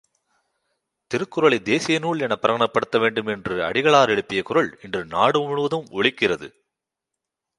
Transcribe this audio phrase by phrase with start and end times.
[1.07, 6.53] திருக்குறளைத் தேசிய நூல் எனப் பிரகடனப்படுத்த வேண்டும் என்று அடிகளார் எழுப்பிய குரல் இன்று நாடு முழுவதும் ஒலிக்கிறது.